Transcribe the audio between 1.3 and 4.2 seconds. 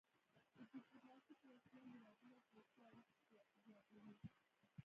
په وسيله هیوادونه سیاسي اړيکي زیاتوي.